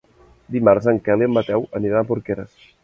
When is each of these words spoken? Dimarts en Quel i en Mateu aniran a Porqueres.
Dimarts 0.55 0.89
en 0.93 1.03
Quel 1.09 1.23
i 1.27 1.31
en 1.31 1.37
Mateu 1.39 1.69
aniran 1.83 2.03
a 2.05 2.09
Porqueres. 2.15 2.63